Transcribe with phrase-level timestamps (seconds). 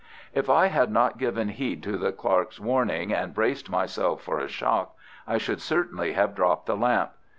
[0.33, 4.47] If I had not given heed to the clerk's warning, and braced myself for a
[4.47, 4.95] shock,
[5.27, 7.11] I should certainly have dropped the lamp.